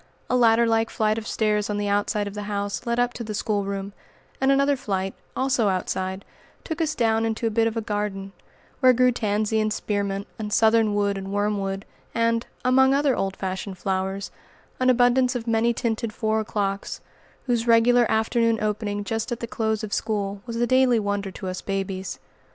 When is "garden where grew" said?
7.81-9.11